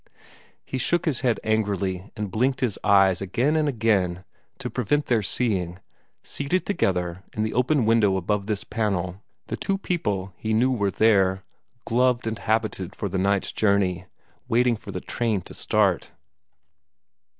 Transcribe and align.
He 0.65 0.79
shook 0.79 1.05
his 1.05 1.19
head 1.19 1.39
angrily 1.43 2.09
and 2.15 2.31
blinked 2.31 2.61
his 2.61 2.79
eyes 2.83 3.21
again 3.21 3.55
and 3.55 3.69
again, 3.69 4.23
to 4.57 4.67
prevent 4.67 5.05
their 5.05 5.21
seeing, 5.21 5.77
seated 6.23 6.65
together 6.65 7.21
in 7.33 7.43
the 7.43 7.53
open 7.53 7.85
window 7.85 8.17
above 8.17 8.47
this 8.47 8.63
panel, 8.63 9.21
the 9.45 9.57
two 9.57 9.77
people 9.77 10.33
he 10.37 10.55
knew 10.55 10.73
were 10.75 10.89
there, 10.89 11.43
gloved 11.85 12.25
and 12.25 12.39
habited 12.39 12.95
for 12.95 13.09
the 13.09 13.19
night's 13.19 13.51
journey, 13.51 14.05
waiting 14.47 14.75
for 14.75 14.89
the 14.89 15.01
train 15.01 15.39
to 15.41 15.53
start. 15.53 16.09